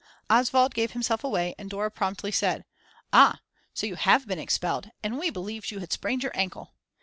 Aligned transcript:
Oswald 0.31 0.73
gave 0.73 0.93
himself 0.93 1.23
away 1.23 1.53
and 1.59 1.69
Dora 1.69 1.91
promptly 1.91 2.31
said: 2.31 2.65
Ah, 3.13 3.39
so 3.75 3.85
you 3.85 3.93
have 3.93 4.25
been 4.25 4.39
expelled, 4.39 4.89
and 5.03 5.19
we 5.19 5.29
believed 5.29 5.69
you 5.69 5.77
had 5.77 5.93
sprained 5.93 6.23
your 6.23 6.35
ankle. 6.35 6.73